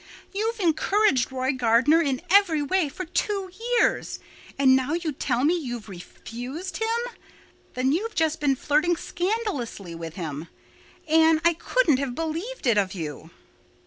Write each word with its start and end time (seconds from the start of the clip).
You've 0.33 0.59
encouraged 0.59 1.31
Roy 1.31 1.51
Gardner 1.51 2.01
in 2.01 2.23
every 2.31 2.63
way 2.63 2.89
for 2.89 3.05
two 3.05 3.51
years—and 3.79 4.75
now 4.75 4.93
you 4.93 5.11
tell 5.11 5.43
me 5.45 5.53
you've 5.55 5.87
refused 5.89 6.77
him. 6.77 6.87
Then 7.75 7.91
you've 7.91 8.15
just 8.15 8.39
been 8.39 8.55
flirting 8.55 8.95
scandalously 8.97 9.93
with 9.93 10.15
him. 10.15 10.47
Anne, 11.07 11.39
I 11.45 11.53
couldn't 11.53 11.97
have 11.99 12.15
believed 12.15 12.65
it 12.65 12.79
of 12.79 12.95
you." 12.95 13.29